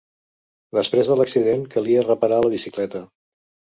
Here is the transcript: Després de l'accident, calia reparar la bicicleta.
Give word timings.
Després 0.77 1.11
de 1.11 1.17
l'accident, 1.19 1.63
calia 1.75 2.07
reparar 2.07 2.41
la 2.47 2.51
bicicleta. 2.55 3.03